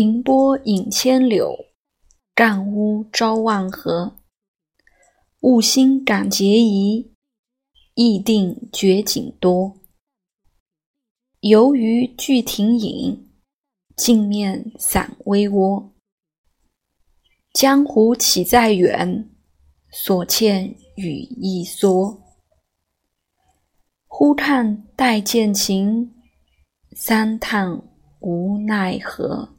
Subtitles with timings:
[0.00, 1.56] 明波引千柳，
[2.32, 4.16] 干屋招万合。
[5.40, 7.16] 物心感节宜，
[7.94, 9.80] 意定绝景多。
[11.40, 13.28] 游鱼聚亭影，
[13.96, 15.90] 镜面散微涡。
[17.52, 19.28] 江湖岂在远，
[19.90, 22.22] 所欠羽翼缩。
[24.06, 26.14] 忽看待见情，
[26.94, 27.82] 三叹
[28.20, 29.57] 无奈何。